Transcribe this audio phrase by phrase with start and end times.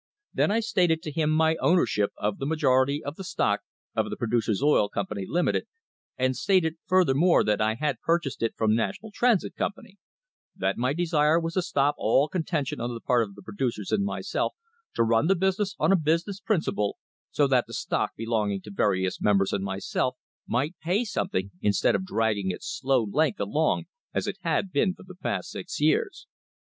[0.33, 3.59] Then I stated to him my ownership of the majority of the stock
[3.95, 5.67] of the Producers' Oil Company, Limited,
[6.17, 9.99] and stated furthermore that I purchased it from the National Transit Company;
[10.55, 14.03] that my desire was to stop all contention on the part of the producers and
[14.03, 14.55] myself,
[14.95, 16.97] to run the business on a business principle,
[17.29, 20.15] so that the stock belonging to the various members and myself
[20.47, 25.03] might pay something, instead of dragging its slow length along as it had been for
[25.03, 26.25] the past six years.